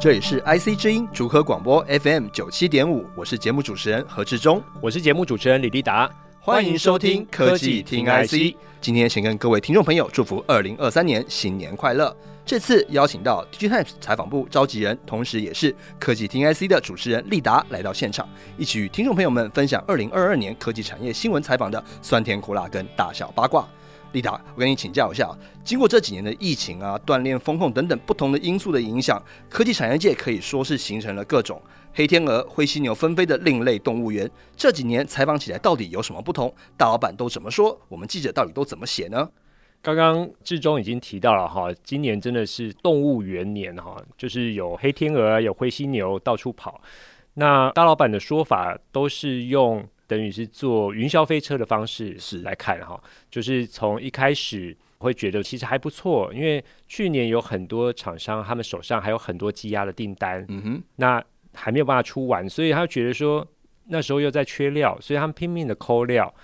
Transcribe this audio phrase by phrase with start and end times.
[0.00, 6.10] 这里是 IC 之音竹科广播 FM 九七点五，我是节目主持人何志忠，我是节目主持人李立达，
[6.40, 8.56] 欢迎收听科技听 IC。
[8.80, 12.16] 今天先跟各位听众朋友祝福二零二三年新年快乐。
[12.46, 23.68] 这次邀请到 DigiTimes 采访部召集人，同时也是科技听 IC 的主持人立达来到现场，一起与听众朋友们分享二零二二年科技产业新闻采访的酸甜苦辣跟大小八卦。
[24.12, 25.30] 丽达，我跟你请教一下，
[25.64, 31.62] 经过这几年的疫情啊、锻炼、风控等等不同的因素的影响，科技产业界可以说是形成了各种
[31.94, 34.28] 黑天鹅、灰犀牛纷飞的另类动物园。
[34.56, 36.52] 这几年采访起来到底有什么不同？
[36.76, 37.80] 大老板都怎么说？
[37.88, 39.28] 我们记者到底都怎么写呢？
[39.80, 46.80] 刚刚志忠已经提到了哈，今年真的是动物园年哈，就是有黑天鹅、有灰犀牛到处跑。
[47.34, 49.86] 那大老板的说法都是用。
[50.10, 52.40] 等于是坐云霄飞车的方式是。
[52.40, 63.46] 来看哈，就是从一开始会觉得其实还不错，因为去年有很多厂商他们手上还有很多积压的订单，嗯哼，那还没有办法出完，所以他觉得说
[63.88, 66.34] 那时候又在缺料，所以他们拼命的抠料。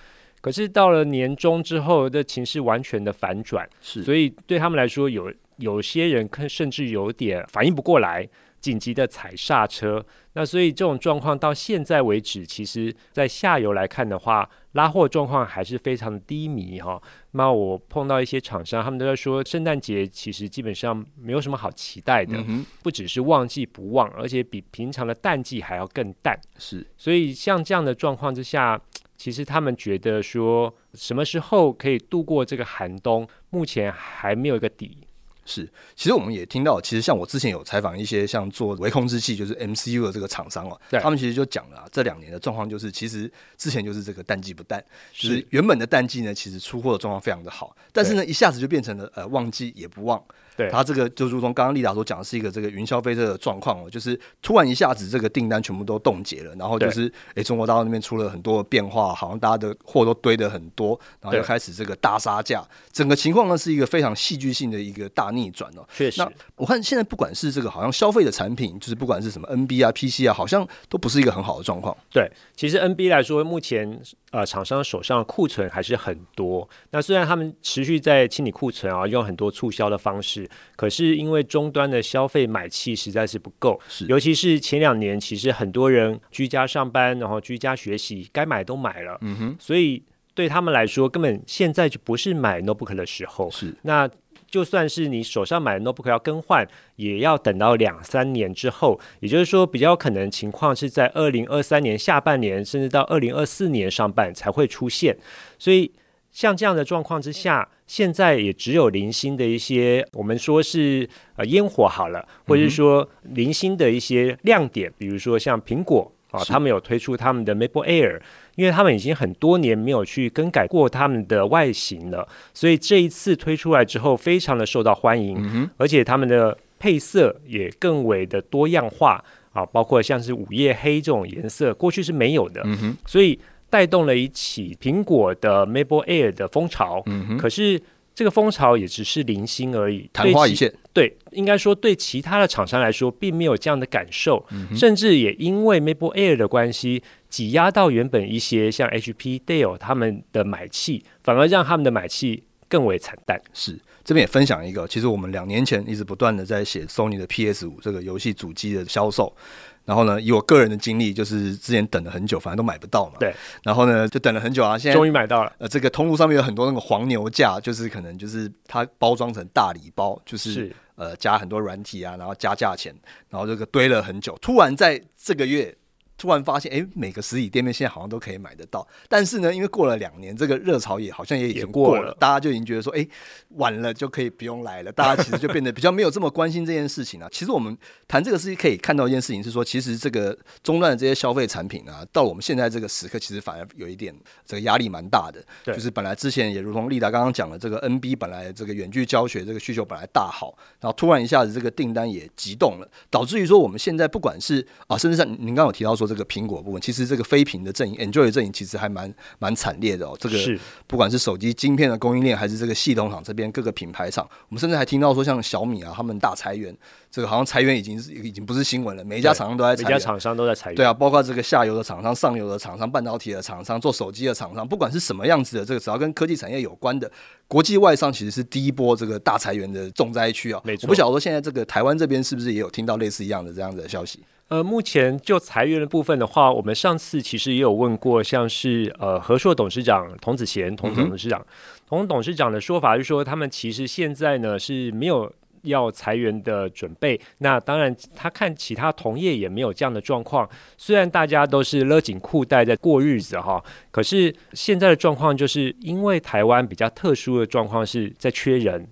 [0.42, 8.28] 可是到了年终之后的情势完全的反转，是，所以对他们来说有有些人甚至有点反应不过来。
[8.58, 17.00] 紧急的踩刹车，那所以这种状况到现在为止，其实在下游来看的话，拉货状况还是非常的低迷哈。
[17.32, 26.36] 那我碰到一些厂商，他们都在说，圣诞节其实基本上没有什么好期待的，嗯、不只是旺季不旺，而且比平常的淡季还要更淡。
[26.58, 28.80] 是，所以像这样的状况之下，
[29.16, 35.05] 其实他们觉得说，什么时候可以度过这个寒冬，目前还没有一个底。
[35.46, 50.22] 是，其实我们也听到，其实像我之前有采访一些像做微控制器，就是 MCU 的这个厂商哦，他们其实就讲了，这两年的状况就是，其实之前就是这个淡季不淡，就是原本的淡季呢，其实出货的状况非常的好，但是呢，一下子就变成了呃旺季也不旺。
[50.56, 65.86] 对，他这个就如同刚刚丽达所讲的是一个这个云霄飞车的状况哦，就是突然一下子这个订单全部都冻结了，然后就是哎中国大陆那边出了很多变化，好像大家的货都堆得很多，然后就开始这个大杀价，整个情况呢是一个非常戏剧性的一个大逆转哦。
[65.94, 71.94] 确实，那我看现在不管是这个好像消费的产品，就是不管是什么 NB 啊、PC 啊，好像都不是一个很好的状况。
[72.10, 74.00] 对，其实 NB 来说，目前
[74.30, 76.66] 呃厂商手上的库存还是很多。
[76.90, 80.45] 那虽然他们持续在清理库存啊，用很多促销的方式。
[80.76, 90.02] 可是因为终端的消费买气实在是不够，是尤其是前两年，其实很多人居家上班，然后居家学习，该买都买了，嗯哼，所以
[90.34, 93.50] 对他们来说，根本现在就不是买 notebook 的时候。
[93.50, 94.08] 是，那
[94.48, 105.16] 就算是你手上买的 notebook 要更换，也要等到两三年之后，也就是说，比较可能情况是在二零二三年下半年，甚至到二零二四年上半才会出现，
[105.58, 105.92] 所以。
[106.36, 118.20] 像这样的状况之下，现在也只有零星的一些，我们说是呃烟火好了，或者是说零星的一些亮点，比如说像苹果啊，他们有推出他们的 MacBook Air，
[118.56, 133.40] 因为他们已经很多年没有去更改过他们的外形了，所以这一次推出来之后，非常的受到欢迎，嗯、而且他们的配色也更为的多样化啊，包括像是午夜黑这种颜色，过去是没有的，嗯、所以。
[133.76, 137.78] 带动了一起苹果的 MacBook Air 的风潮，嗯，可是
[138.14, 140.72] 这个风潮也只是零星而已，昙花一现。
[140.94, 153.38] 对，应该说对其他的厂商来说，并没有这样的感受，嗯，甚至也因为 MacBook Air 的关系，挤压到原本一些像 HP、Dell 他们的买气，反而让他们的买气更为惨淡。
[153.52, 159.36] 是，这边也分享一个，其实我们两年前一直不断的在写 Sony 的 PS 五这个游戏主机的销售。
[159.86, 163.14] 然后呢，以我个人的经历，就是之前等了很久，反正都买不到嘛。
[163.18, 163.34] 对。
[163.62, 165.52] 然后呢，就等了很久啊，现在终于买到了。
[165.56, 172.94] 呃，这个通路上面有很多那个黄牛价，就是可能就是它包装成大礼包，就是，是呃加很多软体啊，然后加价钱，
[173.30, 175.74] 然后这个堆了很久，突然在这个月。
[176.18, 178.86] 突然发现，哎，每个实体店面现在好像都可以买得到。
[179.08, 183.06] 但是呢，因为过了两年，这个热潮也好像也已经过了，过了，大家就已经觉得说，哎，
[183.50, 184.90] 晚了就可以不用来了。
[184.90, 187.28] 大家其实就变得比较没有这么关心这件事情了、啊。
[187.30, 187.76] 其实我们
[188.08, 194.14] 谈这个事情可以看到一件事情是说，其实这个中断的这些消费产品啊，到我们现在这个时刻，其实反而有一点
[194.46, 195.44] 这个压力蛮大的。
[195.64, 206.05] 对，就是本来之前也如同立达刚刚讲的，这个 NB 本来这个远距教学这个需求本来大好，然后突然一下子这个订单也急动了，导致于说我们现在不管是啊，甚至像您刚刚有提到说。
[206.06, 210.16] 说这个苹果部分，其实这个非屏的阵营，Enjoy 的阵营其实还蛮蛮惨烈的哦。
[210.20, 210.38] 这个
[210.86, 216.76] 不管是手机晶片的供应链，还是这个系统厂这边各个品牌厂，我们甚至还听到说像小米啊，他们大裁员，
[217.10, 220.76] 这个好像裁员已经是已经不是新闻了，每一家厂商都在裁员，每家厂商都在裁员。
[220.76, 227.10] 对啊，包括这个下游的厂商、上游的厂商、半导体的厂商、做手机的厂商，不管是什么样子的，这个只要跟科技产业有关的，
[227.48, 230.60] 国际外商其实是第一波这个大裁员的重灾区啊。
[230.64, 234.20] 没错，我不晓得说现在这个台湾这边是不是也有听到类似一样的这样的消息？
[234.48, 241.44] 呃，目前就裁员的部分的话，我们上次其实也有问过，像是呃和硕董事长童子贤，童董事长，
[241.88, 245.32] 童、嗯、董事长的说法是说，他们其实现在呢是没有
[245.66, 247.20] 要裁员的准备。
[247.38, 250.48] 那当然，他看其他同业也没有这样的状况。
[250.76, 258.88] 虽然大家都是勒紧裤带在过日子哈，可是现在的状况就是因为台湾比较特殊的状况是在缺人。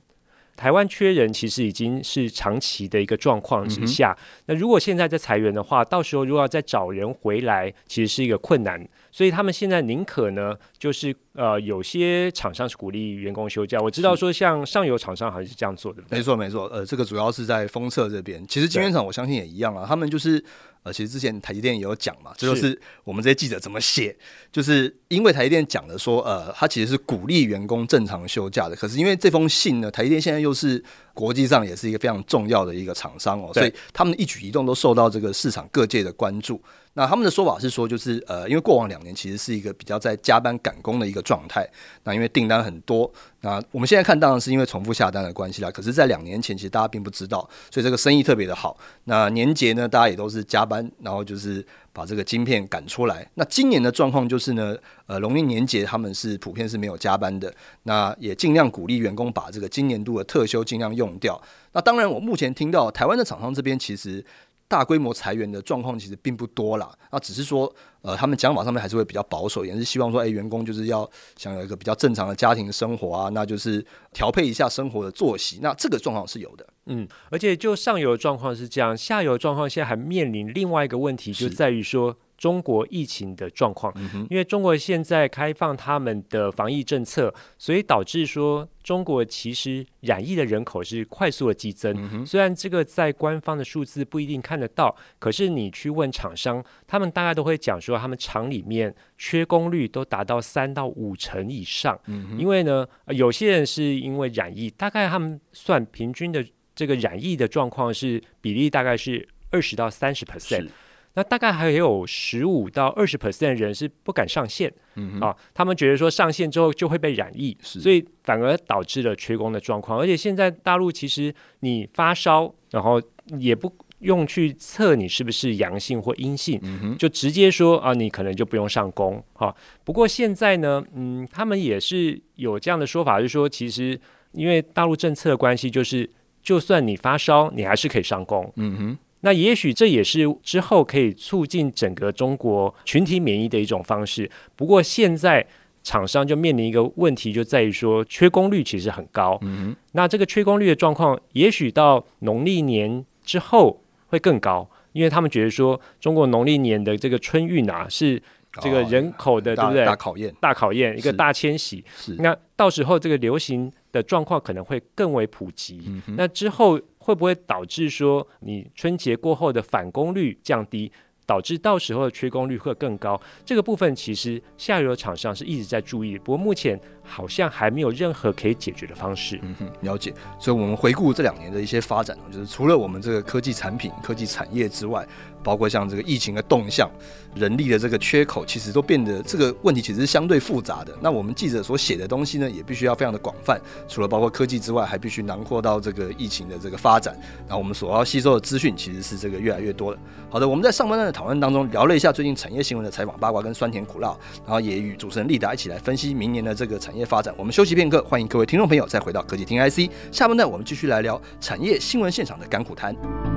[0.56, 4.16] 台湾缺人，其实已经是长期的一个状况之下。
[4.46, 8.88] 那如果现在在裁员的话，到时候如果要再找人回来，其实是一个困难。
[9.10, 13.78] 所以他们现在宁可呢，就是呃，有些厂商是鼓励员工休假。
[13.80, 16.02] 我知道说，像上游厂商好像是这样做的。
[16.08, 16.66] 没错，没错。
[16.66, 18.44] 呃，这个主要是在封测这边。
[18.46, 20.42] 其实晶圆厂我相信也一样啊，他们就是。
[20.84, 24.14] 呃，其实之前台积电也有讲嘛，这就是我们这些记者怎么写，
[24.52, 30.84] 就是因为台积电讲的说，呃，他其实是鼓励员工正常休假的，可是因为这封信呢，台积电现在又是
[31.14, 36.60] 国际上也是一个非常重要的一个厂商哦，所以他们的一举一动都受到这个市场各界的关注。
[36.94, 41.68] 那他们的说法是说，就是呃，因为过往两年其实是一个比较在加班赶工的一个状态。
[42.04, 45.70] 那因为订单很多，那我们现在看当然是因为重复下单的关系啦。
[45.70, 48.76] 可是，在两年前其实大家并不知道，所以这个生意特别的好。
[49.04, 53.28] 那年节呢，大家也都是加班，然后就是把这个晶片赶出来。
[53.34, 54.76] 那今年的状况就是呢，
[55.06, 57.52] 呃，农历年节他们是普遍是没有加班的。
[57.82, 61.40] 那也尽量鼓励员工把这个今年度的特休尽量用掉。
[61.72, 64.24] 那当然，我目前听到台湾的厂商这边其实。
[64.66, 67.72] 大规模裁员的状况其实并不多啦，那只是说，
[68.02, 76.66] 呃，他们讲法上面还是会比较保守，也是希望说，哎、欸，员工就是要想有一个比较正常的家庭生活啊，那就是调配一下生活的作息，那这个状况是有的。
[76.86, 82.16] 嗯，而且就上游的状况是这样，下游状况现在还面临另外一个问题，就在于说。
[82.36, 83.92] 中国疫情的状况，
[84.28, 92.26] 因为中国现在开放他们的防疫政策，所以导致说中国其实染疫的人口是快速的激增。
[92.26, 101.98] 虽然这个在官方的数字不一定看得到，可是你去问厂商，他们大概都会讲说，他们厂里面缺工率都达到三到五成以上。
[102.36, 106.44] 因为呢，有些人是因为染疫，大概他们算平均的
[106.74, 110.68] 这个染疫的状况是比例大概是二十到三十 percent。
[111.16, 119.98] 那大概还有十五到二十 percent 的人是不敢上线，嗯啊，他们觉得说上线之后就会被染疫，所以反而导致了缺工的状况。
[119.98, 123.00] 而且现在大陆其实你发烧，然后
[123.38, 129.54] 也不用去测你是不是阳性或阴性，嗯，就直接说啊，你可能就不用上工啊。
[129.84, 133.98] 不过现在呢，嗯，他们也是有这样的说法，就是说其实
[134.32, 136.10] 因为大陆政策的关系，就是
[136.42, 138.98] 就算你发烧，你还是可以上工，嗯哼。
[139.24, 144.30] 那也许这也是之后可以促进整个中国群体免疫的一种方式。
[144.54, 145.44] 不过现在
[145.82, 149.38] 厂商就面临一个问题，就在于说缺工率其实很高。
[149.40, 158.22] 嗯，那这个缺工率的状况，也许到农历年之后会更高，因为他们觉得说中国农历年的这个春运啊，是
[158.60, 159.86] 这个人口的对不对？
[159.86, 161.82] 大考验，大考验，一个大迁徙。
[161.96, 162.14] 是。
[162.16, 165.82] 那到时候这个流行的状况可能会更为普及。
[165.86, 166.78] 嗯，那之后。
[167.04, 170.90] 会不会导致说你春节过后的返工率降低，
[171.26, 173.20] 导致到时候的缺工率会更高？
[173.44, 179.38] 这个部分其实下游厂商是一直在注意，不过目前好像还没有任何可以解决的方式。
[179.42, 180.14] 嗯哼，了解。
[180.38, 185.06] 所以我们回顾这两年的一些发展，就是除了我们这个科技产品、科技产业之外。
[185.44, 186.90] 包括像这个疫情的动向、
[187.36, 190.92] 人力的这个缺口，其实都变得这个问题其实是相对复杂的。
[191.00, 193.60] 那我们记者所写的东西呢，也必须要非常的广泛。
[193.86, 197.14] 除了包括科技之外，还必须囊括到这个疫情的这个发展。
[197.46, 200.00] 那我们所要吸收的资讯其实是这个越来越多的。
[200.30, 207.34] 好的，我们在上半段的讨论当中聊了一下最近产业新闻的采访八卦跟酸甜苦辣，然后也与主持人丽达一起来分析明年的这个产业发展。
[207.36, 209.90] 我们休息片刻，欢迎各位听众朋友再回到科技听 IC。
[210.10, 213.33] 下半段我们继续来聊产业新闻现场的甘苦谈。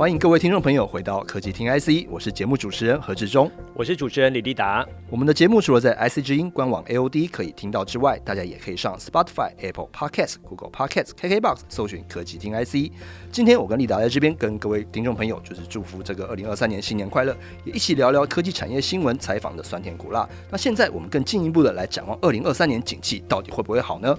[0.00, 4.82] 欢迎各位听众朋友回到科技听 IC，我是节目主持人何志忠，我是主持人李立达。
[5.10, 12.90] 我们的节目除了在 IC 之音官网 AOD 可以听到之外，大家也可以上 Spotify、Apple Podcasts、Google Podcasts、KKBox 搜寻科技听 IC。
[13.30, 20.26] 今天我跟立达在这边跟各位听众朋友，就是祝福这个二零二三年新年快乐，也一起聊聊科技产业新闻采访的酸甜苦辣。
[20.50, 24.18] 那现在我们更进一步的来展望二零二三年景气到底会不会好呢？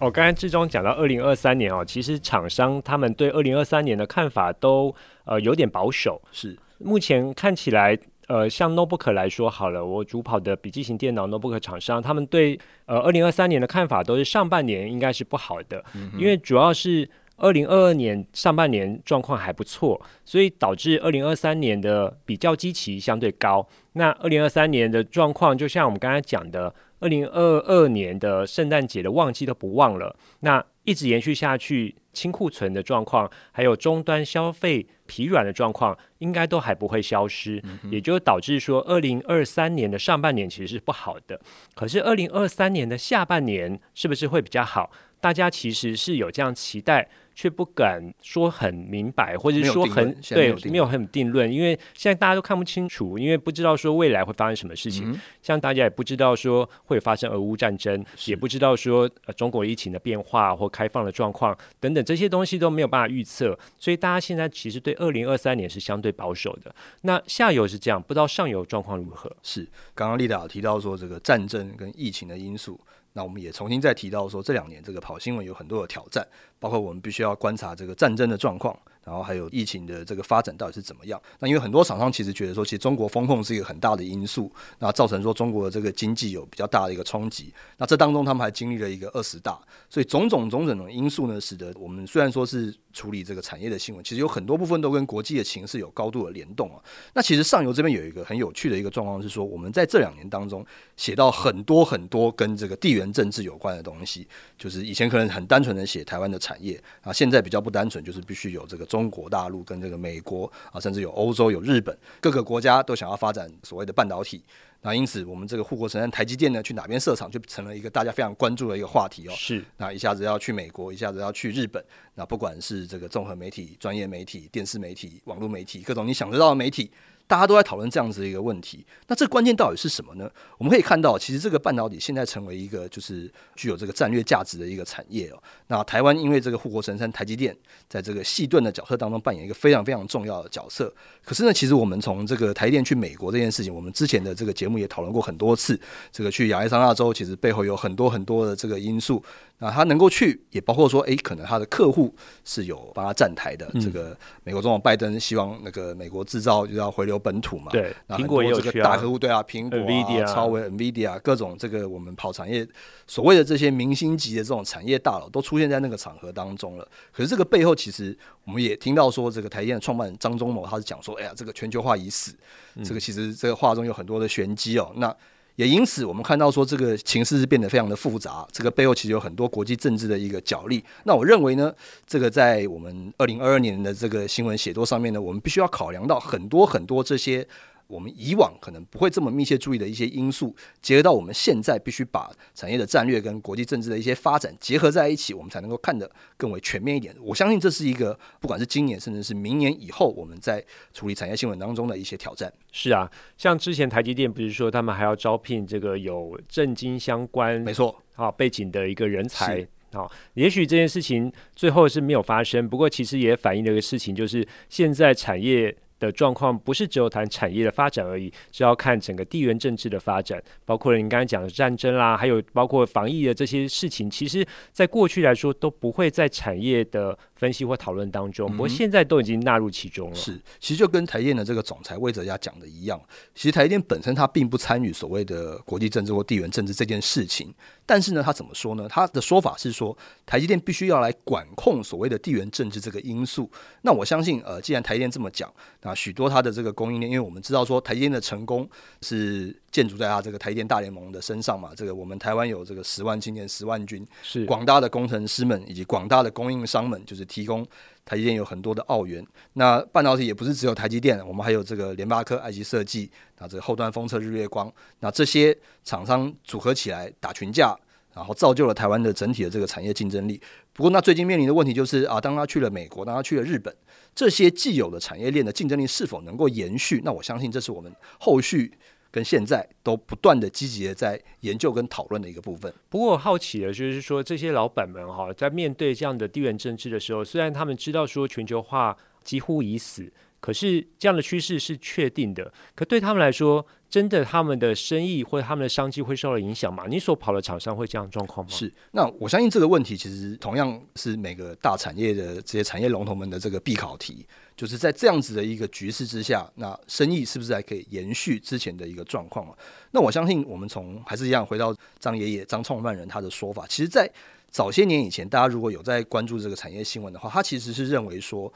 [0.00, 6.20] 哦，刚才志忠讲到二零二三年哦，其实厂商他们对二零二三年的看法都呃有点保守。
[6.30, 7.96] 是，目前看起来，
[8.26, 23.66] 呃，像 notebook 来说好了，我主跑的笔记型电脑 notebook 厂商，他们对呃二零二三年的看法都是上半年应该是不好的，嗯、因为主要是二零二二年上半年状况还不错，所以导致二零二三年的比较基期相对高。
[23.92, 26.74] 那二零二三年的状况，就像我们刚才讲的。
[27.04, 41.38] 二零二二年的圣诞节的旺季都不旺了，那一直延续下去，清库存的状况，还有终端消费疲软的状况，应该都还不会消失，嗯、也就导致说，二零二三年的上半年其实是不好的。
[41.74, 44.90] 可是二零二三年的下半年是不是会比较好？
[45.20, 47.06] 大家其实是有这样期待。
[47.34, 55.10] 却不敢说很明白，或者是说很对，没有很定论，因为现在大家都看不清楚，因为不知道说未来会发生什么事情。
[55.10, 66.74] 嗯、像大家也不知道说会发生俄乌战争，也不知道说呃中国疫情的变化或开放的状况等等这些东西都没有办法预测，所以大家现在其实对二零二三年是相对保守的。
[67.02, 69.30] 那下游是这样，不知道上游状况如何？
[69.42, 72.80] 是刚刚丽达有提到说这个战争跟疫情的因素。
[73.16, 76.26] 那我们也重新再提到说，这两年这个跑新闻有很多的挑战，
[76.58, 78.76] 包括我们必须要观察这个战争的状况。
[79.04, 81.20] 然后还有疫情的这个发展到底是怎么样？
[81.38, 87.52] 那因为很多厂商其实觉得说，其实中国风控是一个很大的因素，那造成说中国的这个经济有比较大的一个冲击。
[87.76, 89.58] 那这当中他们还经历了一个二十大，
[89.90, 96.82] 所以种种种种的因素呢，使得我们虽然说是处理这个产业的新闻，其实有很多部分都跟国际的情势有高度的联动啊。
[97.12, 100.64] 那其实上游这边有一个很有趣的一个状况是说，我们在这两年当中
[100.96, 108.86] 写到很多很多跟这个地缘政治有关的东西，就是以前可能很单纯的写台湾的产业啊，现在比较不单纯，就是必须有这个。
[108.94, 114.40] 中国大陆跟这个美国啊，甚至有欧洲、有日本，各个国家都想要发展所谓的半导体。
[114.82, 119.32] 那因此，我们这个护国神山台积电呢，去哪边设厂，就成了一个大家非常关注的一个话题哦。
[119.34, 121.84] 是，那一下子要去美国，一下子要去日本。
[122.14, 126.88] 那不管是这个综合媒体、专业媒体、电视媒体、网络媒体，各种你想得到的媒体。
[127.26, 130.30] 大家都在讨论这样子一个问题，那这关键到底是什么呢？
[130.58, 135.42] 我们可以看到，其实这个半导体现在成为一个就是具有这个战略价值的一个产业哦。
[135.68, 137.56] 那台湾因为这个护国神山台积电
[137.88, 140.92] 在这个细盾的角色当中扮演一个非常非常重要的角色。
[141.24, 145.78] 可是呢，其实我们从这个台电去美国这件事情，我们之前的这个节目也讨论过很多次。
[146.12, 149.22] 这个去亚利桑那州，其实背后有很多很多的这个因素。
[149.58, 152.12] 那他能够去，也包括说，诶、欸，可能他的客户
[152.44, 153.70] 是有帮他站台的。
[153.80, 157.70] 这个美国总统拜登希望那个美国制造就要回流本土嘛。
[157.72, 162.66] 对，苹果这个大客户，对啊，苹果、啊、超微、NVIDIA 各种这个我们跑产业
[163.06, 166.88] 所谓的这些明星级的这种产业大佬都出现在那个场合当中了。
[167.12, 172.34] 可是这个背后，其实我们也听到说，这个台积电的创办人张忠谋他是讲说，哎呀，这个全球化已死。
[172.76, 174.92] 嗯、这个其实这个话中有很多的玄机哦。
[174.96, 175.14] 那
[175.56, 180.84] 也因此，我们看到说这个情势是变得非常的复杂，这个背后其实有很多国际政治的一个角力。
[181.04, 181.72] 那我认为呢，
[182.06, 187.46] 这个在我们二零二二年的这个新闻写作上面呢，我们必须要考量到很多很多这些。
[187.94, 197.14] 我们以往可能不会这么密切注意的一些因素，结合到我们现在必须把产业的战略跟国际政治的一些发展结合在一起，我们才能够看得更为全面一点。
[197.20, 200.60] 我相信这是一个不管是今年甚至是明年以后，我们在
[200.92, 202.52] 处理产业新闻当中的一些挑战。
[202.72, 203.08] 是啊，
[203.38, 210.10] 像之前台积电不是说他们还要招聘这个有政经相关没错啊背景的一个人才啊？
[210.34, 215.76] 也许这件事情最后是没有发生，不过其实也反映了一个事情，就是现在产业。
[215.98, 230.14] 的状况不是只有谈产业的发展而已，是要看整个地缘政治的发展，包括了你刚才讲的战争啦，还有包括防疫的这些事情，其实在过去来说都不会在产业的分析或讨论当中，不过现在都已经纳入其中了。
[230.14, 233.00] 是，其实就跟台电的这个总裁魏哲家讲的一样，
[233.34, 237.54] 其实台电本身它并不参与所谓的国际政治或地缘政治这件事情。
[237.86, 238.88] 但是呢，他怎么说呢？
[238.88, 243.50] 他的说法是说，台积电必须要来管控所谓的地缘政治这个因素。
[243.82, 248.68] 那我相信，呃，既然台积电这么讲，那许多它的这个供应链，因为我们知道说，台积电的成功
[249.02, 251.72] 是建筑在他这个台积电大联盟的身上嘛。
[251.76, 257.66] 这个我们台湾有这个十万青年十万军，是广大的工程师们以及广大的供应商们，就是提供
[258.04, 259.26] 台积电有很多的澳元。
[259.54, 263.10] 那半导体也不是只有台积电，我们还有这个联发科、爱奇设计。
[263.38, 267.76] 那这个后端封测日月光，那这些厂商组合起来打群架，
[268.14, 270.40] 然后造就了台湾的整体的这个产业竞争力。
[270.72, 273.74] 不过，那最近面临的问题就是啊，当他去了美国，当他去了日本，
[274.14, 277.02] 这些既有的产业链的竞争力是否能够延续？
[277.04, 278.72] 那我相信这是我们后续
[279.14, 282.74] 跟现在都不断的积极的在研究跟讨论的一个部分。
[282.88, 290.12] 不过，我好奇的就是说，这些老板们哈，在面对这样的地缘政治的时候，虽然他们知道说全球化几乎已死。
[290.40, 296.84] 可是这样的趋势是确定的，可对他们来说，真的他们的生意或者他们的商机会受到影响吗？
[296.88, 298.52] 你所跑的厂商会这样状况吗？
[298.52, 309.46] 是，那我相信这个问题其实同样是每个大产业的这些产业龙头们的这个必考题，就是在这样子的一个局势之下，那生意是不是还可以延续之前的一个状况？
[309.92, 314.10] 那我相信我们从还是一样回到张爷爷张创办人他的说法，其实，在
[314.50, 318.52] 早些年以前，大家如果有在关注这个产业新闻的话，他其实是认为说。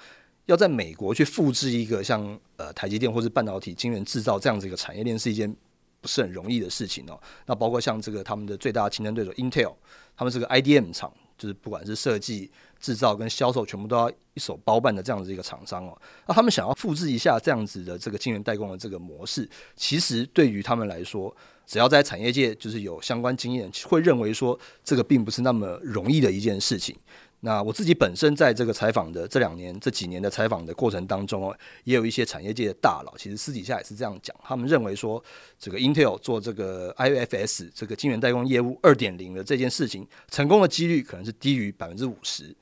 [0.49, 5.55] 要在美国去复制一个像呃台积电或是半导体晶圆制造这样子一个产业链是一件
[6.01, 7.21] 不是很容易的事情哦。
[7.45, 9.75] 那包括像这个他们的最大的竞争对手 Intel，
[10.17, 12.51] 他们是个 IDM 厂，就是不管是设计、
[12.81, 16.01] 制造跟销售，全部都要一手包办的这样子一个厂商哦。
[16.27, 21.37] 那他们想要复制一下这样子的这个晶圆代工的这个模式，其实对于他们来说，
[21.67, 26.97] 只要在产业界就是有相关经验，会认为说这个并不是那么容易的一件事情。
[27.41, 35.23] 那我自己本身在这个采访的这两年、这几年的采访的过程当中哦，也有一些产业界的大佬，其实私底下也是这样讲，他们认为说，
[35.57, 42.53] 这个 Intel 做这个 IFS 这个晶圆代工业务二点零的这件事情，成功的几率可能是低于百分之五十。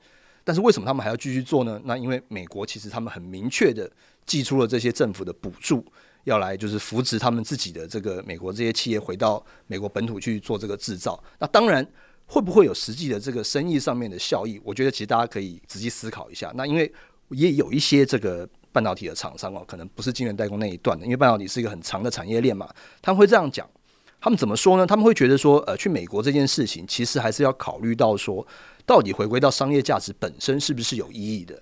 [0.43, 1.81] 但是为什么他们还要继续做呢？
[1.85, 3.91] 那因为美国其实他们很明确的
[4.27, 5.83] 寄出了这些政府的补助，
[6.25, 11.19] 要来就是扶持他们自己的这个美国这些企业回到美国本土去做这个制造。
[11.39, 11.83] 那当然。
[12.27, 14.59] 会不会有实际的这个生意上面的效益？
[14.63, 16.51] 我觉得其实大家可以仔细思考一下。
[16.55, 16.91] 那因为
[17.29, 22.69] 也有一些这个半导体的厂商哦，可能不是晶圆代工那一段的，因为半导体是一个很长的产业链嘛。
[23.01, 23.65] 他们会这样讲，
[24.19, 24.85] 他们怎么说呢？
[24.85, 28.45] 他们会觉得说，呃，去美国这件事情其实还是要考虑到说，
[28.85, 31.61] 到底回归到商业价值本身是不是有意义的。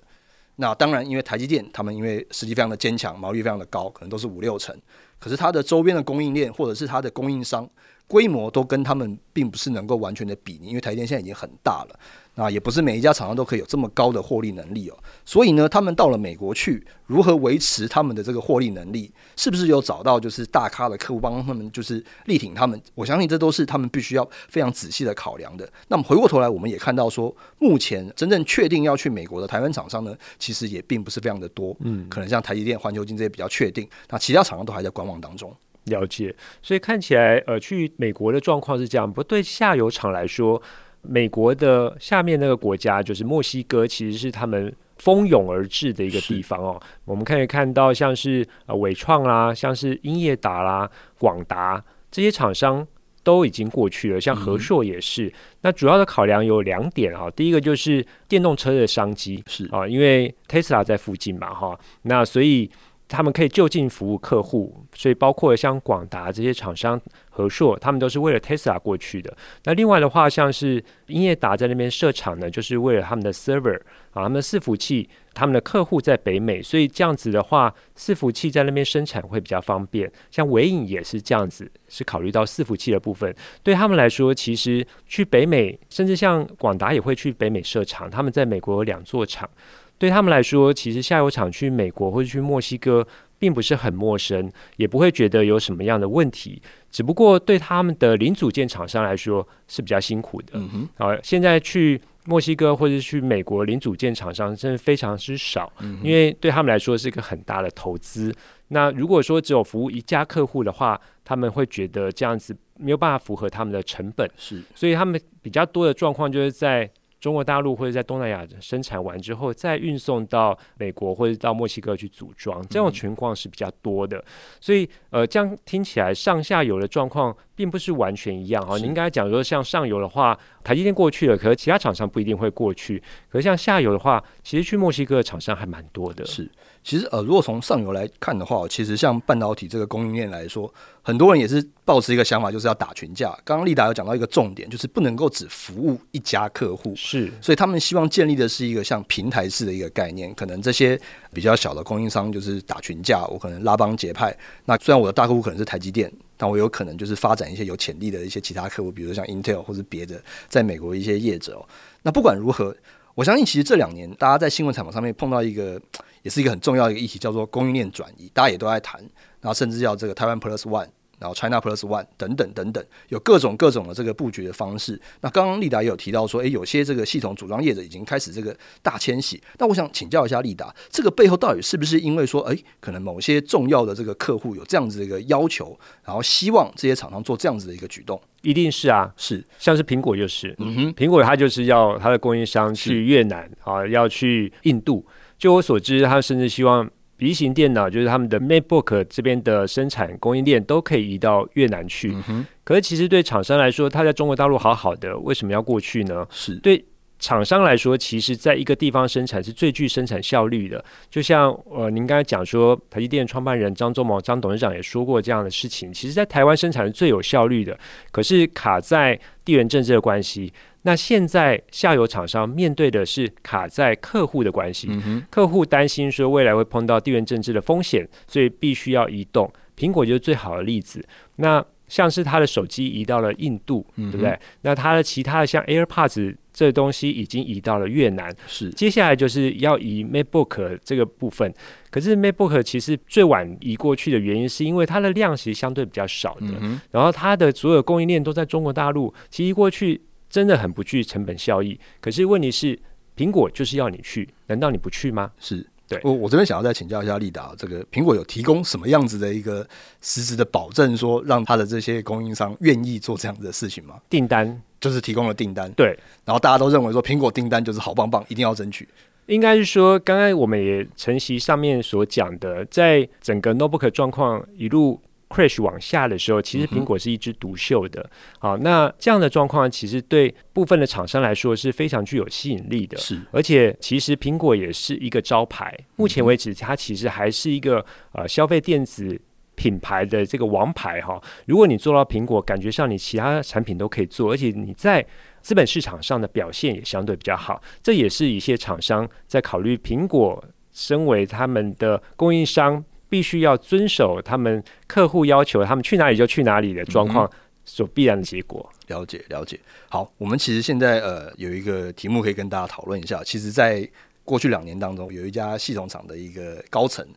[0.55, 4.75] 那当然，因为台积电他们因为实力非常的坚强，毛利非常的高，可能都是五六成。
[5.19, 7.69] 可是它的周边的供应链或者是它的供应商。
[8.07, 11.99] 规模都跟他们并不是能够完全的比拟，因为台积电现在已经很大了，
[12.35, 14.97] 那也不是每一家厂商都可以有这么高的获利能力哦。
[15.25, 19.11] 所以呢，他们到了美国去，如何维持他们的这个获利能力？
[19.35, 22.79] 是不是有找到就是大咖的客户帮他们，就是力挺他们？
[22.93, 25.67] 我相信这都是他们必须要非常仔细的考量的。
[25.87, 31.75] 那么回过头来，我们也看到说，目前真正确定要去美国的台湾厂商呢，其实也并不是非常的多。
[31.79, 35.51] 嗯，可能像台积电、环球金这些比较确定，那其他厂商都还在观望当中。
[35.85, 39.11] 了解，所以看起来，呃，去美国的状况是这样。
[39.11, 40.59] 不对，下游厂来说，
[41.03, 46.81] 美国的下面那个国家就是墨西哥，其实是他们蜂拥而至的一个地方哦。
[47.05, 52.87] 我们可以看到，像是呃纬创啦，像是英业达啦、广达这些厂商
[53.21, 55.27] 都已经过去了，像和硕也是。
[55.27, 62.71] 嗯、那主要的考量有两点哈，第一个就是电动车的商机是啊，因为 Tesla 在附近嘛哈，那所以。
[63.15, 66.99] 他们可以就近服务客户，所以包括像广达这些厂商、
[67.29, 69.35] 和硕，他们都是为了 Tesla 过去的。
[69.63, 73.77] 那另外的话，像是英业达在那边设厂呢，就是为了他们的 server
[74.11, 80.11] 啊，他们的伺服器，他们的客户在北美，所以这样子的话，伺服器在那边生产会比较方便。
[80.29, 89.49] 像纬颖也是这样子，是考虑到伺服器的部分，对他们来说，其实去北美，甚至像广达也会去北美设厂，他们在美国有两座厂。
[89.97, 93.07] 对他们来说，其实下游厂去美国或者去墨西哥，
[93.39, 96.61] 并不是很陌生，也不会觉得有什么样的问题。
[96.91, 100.53] 只不过对他们的零组件厂商来说是比较辛苦的。
[100.53, 108.33] 嗯哼，啊，现在去墨西哥或者去美国零组件厂商真的非常之少，嗯，因为对他们来说是一个很大的投资。
[108.69, 114.29] 那如果说只有服务一家客户的话，他们会觉得这样子没有办法符合他们的成本。
[114.35, 116.91] 是，所以他们比较多的状况就是在。
[117.25, 124.23] 中国大陆或者在东南亚生产完之后，再运送到美国或者到墨西哥去组装，这种情况是比较多的。
[124.61, 128.77] 所以，呃，这样听起来上下游的状况并不是完全一样哈。
[128.77, 133.01] 你应该讲说，像上游的话，台积电过去了，可是其他厂商不一定会过去。
[133.29, 136.25] 可是像下游的话，其实去墨西哥的厂商还蛮多的。
[136.25, 136.49] 是。
[136.83, 143.31] 其实呃，如果从上游来看的话，其实像半导体这个供应链来说，很多人也是抱持一个想法，就是要打群架。
[143.43, 146.93] 刚刚丽达有讲到一个重点，就是不能够只服务一家客户。
[146.95, 150.31] 是，所以他们希望建立的是一个像平台式的一个概念。
[150.35, 150.99] 可能这些
[151.35, 154.35] 比较小的供应商就是打群架，我可能拉帮结派。
[154.63, 161.67] 那虽然我的大客户可能是台积电，但我有可能就是发展一些有潜力的一些其他客户，比如像 Intel 或者别的在美国一些业者哦。
[162.01, 162.73] 那不管如何，
[163.13, 165.79] 我相信其实这两年大家在新闻采访上面碰到一个。
[166.25, 168.99] 也是一个很重要的一个议题，叫做供应链转移，大家也都在谈，
[169.41, 170.87] 然后甚至要这个台湾 Plus One，
[171.19, 174.99] 然后 China Plus One 等等等等，有各种各种的这个布局的方式。
[175.21, 179.41] 那刚刚立达也有提到说，诶，有些这个系统组装业者已经开始这个大迁徙。
[179.57, 188.19] 那我想请教一下立达，这个背后到底是不是因为说，诶，可能某些重要的这个客户有这样子的一个要求，然后希望这些厂商做这样子的一个举动？
[188.41, 195.05] 一定是啊，是，像是苹果就是，嗯哼，苹果它就是要它的供应商去越南啊，要去印度。
[195.37, 196.89] 就我所知，他甚至希望。
[197.17, 202.13] 笔型电脑就是他们的 MacBook 这边的生产供应链都可以移到越南去。
[202.27, 206.27] 嗯、可是其实对厂商来说，他在中国大陆好好的，为什么要过去呢？
[206.29, 206.83] 是对
[207.17, 210.83] 厂商来说，其实在一个地方生产是最具生产效率的。
[211.09, 215.93] 就像呃，您刚才讲说，台积电创办人张忠谋张董事长也说过这样的事情。
[215.93, 217.79] 其实，在台湾生产是最有效率的，
[218.11, 220.51] 可是卡在地缘政治的关系。
[220.87, 229.51] 那现在下游厂商面对的是卡在客户的关系，嗯、客户担心说未来会碰到地缘政治的风险，所以必须要移动。
[229.75, 231.03] 苹果就是最好的例子。
[231.37, 234.39] 那像是他的手机移到了印度，嗯、对不对？
[234.61, 238.69] 那他的其他的像 AirPods 这东西已经移到了越南，是。
[238.69, 241.51] 接下来就是要移 MacBook 这个部分，
[241.89, 249.99] 可是 MacBook 其实最晚移过去的原因是因为它的量其实相对比较少的，嗯、然后它的所有供应链都在中国大陆，其实移过去。
[250.35, 252.77] 真的很不具成本效益，可是问题是，
[253.15, 255.31] 苹果就是要你去，难道你不去吗？
[255.39, 255.97] 是对。
[256.03, 259.65] 我我这边想要再请教一下立达，这个苹果有提供什么样子的一个
[260.01, 263.95] 实质的保证，说让他的这些供应商愿意做这样子的事情吗？
[264.09, 265.97] 订单就是提供了订单，对。
[266.25, 268.85] 然后大家都认为说，苹果订单就是好棒棒，一定要争取。
[269.27, 274.99] 应该是说，刚刚我们也承袭上面所讲的，在整个 notebook 状况一路。
[275.29, 278.09] Crash 往下的时候，其实苹果是一枝独秀的。
[278.39, 282.97] 好、嗯，那这样的状况其实对部分的厂商来说是非常具有吸引力的。
[282.97, 285.75] 是，而且其实苹果也是一个招牌。
[285.95, 287.83] 目前为止，它其实还是一个
[288.13, 289.19] 呃消费电子
[289.55, 291.21] 品牌的这个王牌哈。
[291.47, 295.05] 如果你做到苹果，感觉上你其他产品都可以做，而且你在
[295.41, 297.61] 资本市场上的表现也相对比较好。
[297.81, 302.83] 这也是一些厂商在考虑苹果身为他们的供应商。
[303.15, 307.31] 必须要遵守他们客户要求，他们去哪里就去哪里的状况
[307.63, 308.69] 所必然的结果。
[308.89, 309.57] 嗯、了解了解。
[309.87, 313.23] 好，我们其实现在呃有一个题目可以跟大家讨论一下。
[313.23, 313.89] 其实，在
[314.25, 317.07] 过去两年当中，有一家系统厂的一个高层。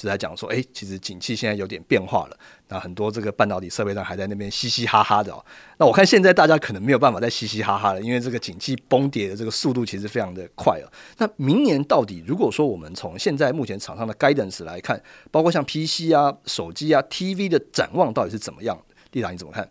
[0.00, 2.36] 就在讲说，哎、其实景气现在有点变化了。
[2.68, 5.44] 那很多这个半导体设备商还在那边嘻嘻哈哈的哦。
[5.76, 10.88] 那我看现在大家可能没有办法再嘻嘻哈哈了，因为这个景气崩跌的这个速度其实非常的快哦。
[11.18, 14.98] 那明年到底，如果说我们从现在目前厂商的 guidance 来看，
[15.30, 18.80] 包括像 PC 啊、手机啊、TV 的展望到底是怎么样？
[19.12, 19.68] 立达你怎么看？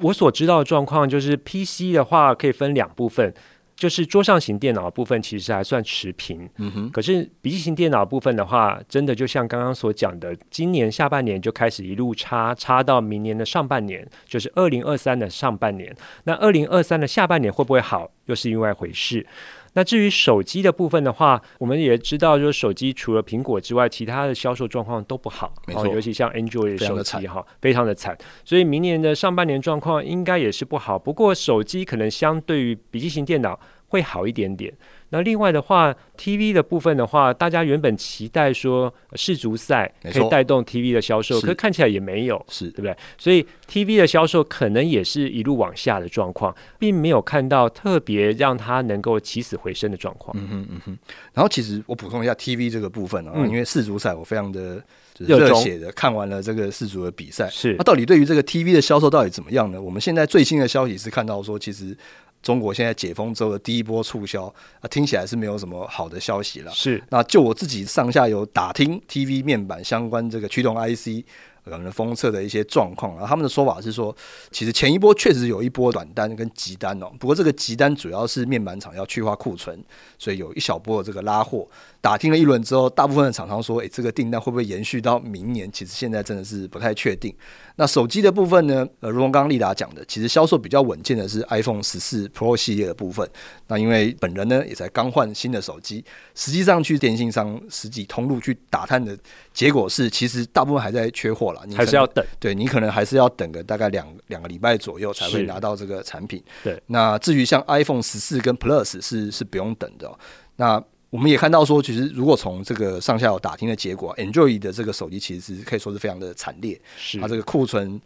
[0.00, 3.32] 我所知道的状况就是 PC 的话可以分两部分。
[3.76, 6.90] 就是桌上型电脑部分其实还算持平，嗯哼。
[6.90, 15.94] 可是笔记型电脑部分的话，真的就像刚刚所讲的，今年下半年就开始一路差，差到明年的上半年，就是二零二三的上半年。
[16.24, 19.26] 那二零二三的下半年会不会好，又是另外一回事。
[19.74, 28.16] 那至于手机的部分的话，我们也知道，就是手机除了苹果之外，其他的销售状况都不好，没错，尤其像 Android 手机哈，非常的惨。
[28.44, 30.98] 所以明年的上半年状况应该也是不好。
[30.98, 33.58] 不过手机可能相对于笔记型电脑
[33.88, 34.72] 会好一点点。
[35.14, 42.96] 那另外的话，TV 的部分的话，大家原本期待说世足赛可以带动 TV 的销售，可是看起来也没有，是对不对？
[43.16, 50.36] 所以 TV 的销售可能也是一路往下的状况，并没有看到特别让它能够起死回生的状况。
[50.36, 50.98] 嗯哼嗯哼。
[51.32, 54.82] 然后其实我补充一下 TV 这个部分啊，嗯、因为世足赛我非常的
[55.18, 57.48] 热血的看完了这个世足的比赛。
[57.50, 57.76] 是。
[57.78, 59.80] 那到底对于这个 TV 的销售到底怎么样呢？
[59.80, 61.96] 我们现在最新的消息是看到说，其实。
[62.44, 64.44] 中国现在解封之后的第一波促销
[64.80, 66.70] 啊，听起来是没有什么好的消息了。
[66.70, 71.24] 是，那就我自己上下游打听 TV 面板相关这个驱动 IC
[71.64, 74.14] 可能封测的一些状况啊，他们的说法是说，
[74.50, 79.82] 其实前一波确实有一波短单跟急单哦，不过这个急单主要是面板厂要去化库存，
[80.18, 81.66] 所以有一小波的这个拉货。
[82.04, 85.72] 打听了一轮之后，大部分的厂商说，诶，这个订单会不会延续到明年？
[85.72, 87.34] 其实现在真的是不太确定。
[87.76, 88.86] 那手机的部分呢？
[89.00, 93.26] 呃，如同刚刚丽达讲的，其实销售比较稳健的是 iPhone 十四 Pro 系列的部分。
[93.68, 99.16] 那因为本人呢也才刚换新的手机，实际上去电信商实际通路去打探的
[99.54, 101.62] 结果是，其实大部分还在缺货了。
[101.66, 106.44] 你还是要等，对你可能还是要等个大概两两个礼拜左右才会拿到这个产品。
[106.62, 110.18] 对，那至于像 iPhone 十四跟 Plus 是是不用等的哦。
[110.56, 117.20] 那我们也看到说，其实如果从这个上下游打听的结果，Enjoy 的这个手机其实是可以说是非常的惨烈，是。
[117.20, 118.00] 它这个库存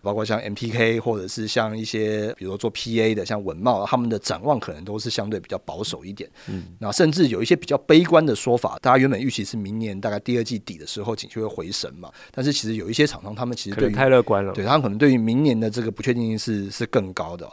[0.00, 6.30] 包括像 MPK 或者是像一些比如说做 PA 的，像文茂，他们的展望可能都是相对比较保守一点。
[6.48, 17.46] 嗯，那甚至有一些比较悲观的说法，大家原本预期是明年大概第二季底的时候景气会回神嘛，但是其实有一些厂商他们其实对太乐观了，对他们可能对于明年的这个不确定性是是更高的。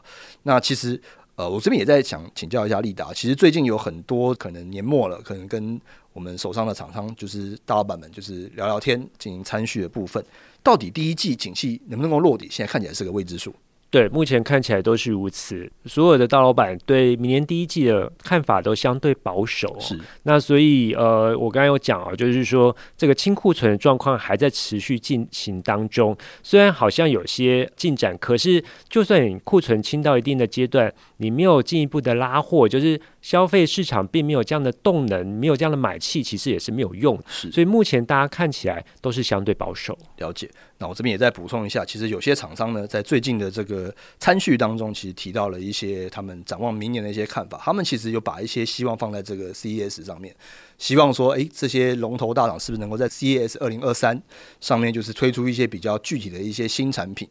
[0.44, 1.02] 那其实
[1.36, 5.82] 呃，我这边也在想请教一下利达，其实最近有很多可能年末了，可能跟
[6.13, 10.24] 我们手上的厂商就是大老板们就是聊聊天，进行参叙的部分。
[10.62, 12.48] 到底第一季景气能不能够落地？
[12.52, 13.54] 现在看起来是个未知数。
[13.94, 15.72] 对，目前看起来都是如此。
[15.86, 19.80] 所有的大老板对明年第一季的看法都相对保守哦。
[19.80, 20.00] 是。
[20.24, 26.18] 那所以呃，我刚刚有讲啊，就是说这个清库存的状况还在持续进行当中。
[26.42, 33.00] 虽然好像有些进展，可是就算你库存清到一定的阶段，你没有进一步的拉货，就是。
[33.24, 37.20] 消费市场并没有这样的动能，没有这样的买气，其实也是没有用。
[37.26, 39.98] 是，所以目前大家看起来都是相对保守。
[40.18, 40.48] 了解。
[40.78, 47.58] 那我这边也再补充一下，其实有些厂商呢，在最近的这个参序当中，其实提到了一些他们展望明年的一些看法。
[47.64, 50.36] 他们其实有把一些希望放在这个 CES 上面，
[50.78, 54.22] 希望说，诶，这些龙头大厂是不是能够在 CES 二零二三
[54.60, 57.30] 上面，就是推出一些比较具体的一些新产品。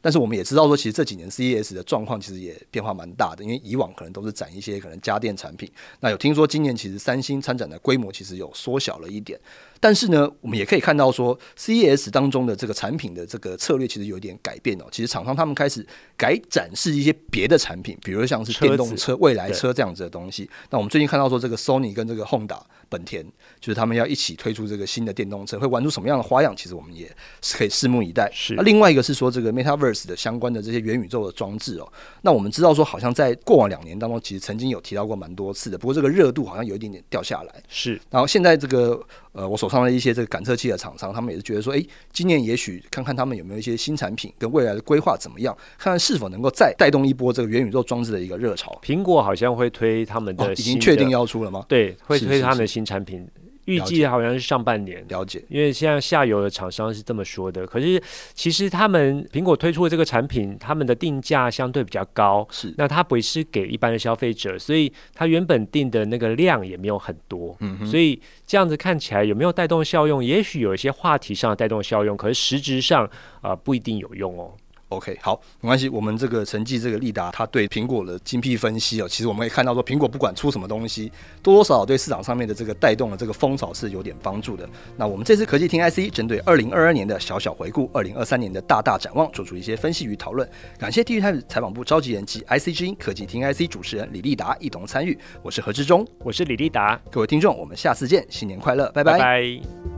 [0.00, 9.38] 但是我们也知道说，其实这几年 CES 的状况其实也变化蛮大的，因为以往可能都是展一些可能家电产品，那有听说今年其实三星参展的规模其实有缩小了一点。
[9.80, 14.84] 但是呢，我们也可以看到说，CES 当中的这个产品的这个策略其实有一点改变哦。
[14.90, 15.86] 其实厂商他们开始
[16.16, 20.48] 改展示一些别的产品，比如像是电动车、车未来车这样子的东西。
[20.70, 23.24] 那我们最近看到说，这个 Sony 跟这个 Honda 本田，
[23.60, 26.54] 就是他们要一起推出这个新的电动车，会玩出什么样的花样？
[26.56, 27.10] 其实我们也
[27.40, 28.30] 是可以拭目以待。
[28.32, 28.54] 是。
[28.54, 31.92] 那另外一个是说，这个 Metaverse 的相关的这些元宇宙的装置哦。
[32.22, 37.54] 那我们知道说，好像在过往两年当中，其实曾经有提到过蛮多次的，不过这个热度好像有一点点掉下来。
[37.68, 38.00] 是。
[38.10, 39.00] 然后现在这个。
[39.32, 48.80] 呃，我手上的一些这个感测器的厂商，他们也是觉得说，哎，今年也许看看他们有没有一些新产品，跟未来的规划怎么样，看看是否能够再带动一波这个元宇宙装置的一个热潮。
[48.82, 51.64] 苹果好像会推他们的、哦，已经确定要出了吗？
[51.68, 53.18] 对，会推他们的新产品。
[53.18, 55.44] 是是是预计好像是上半年，了解。
[55.48, 58.02] 因为现在下游的厂商是这么说的，可是
[58.32, 62.74] 其实他们苹果推出的这个产品，他们的定价相对比较高，是。
[62.78, 67.86] 那它不是给一般的消费者，所以它原本定的那个量也没有很多，嗯。
[67.86, 70.24] 所以这样子看起来有没有带动效用？
[70.24, 73.04] 也许有一些话题上的带动效用，可是实质上
[73.42, 74.54] 啊、呃、不一定有用哦。
[74.88, 75.88] OK，好，没关系。
[75.88, 84.68] 我们这个成绩这个利达，他对苹果的精辟分析哦，其实我们可以看到说，苹果不管出什么东西，多多少少对市场上面的这个带动的这个风潮是有点帮助的。
[84.96, 90.48] 那我们这次科技听 IC 针对二零二二年的小小回顾，二零二三年的大大展望，做出一些分析与讨论。
[90.78, 95.18] 感谢 DigiTimes 采访部召集人及 IC 之音科技听 IC 主持人李立达一同参与。
[95.42, 99.12] 我是何志忠，我是李立达，各位听众，我们下次见，新年快乐，拜拜。
[99.12, 99.97] 拜拜。